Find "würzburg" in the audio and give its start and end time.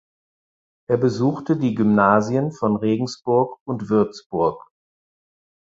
3.91-4.65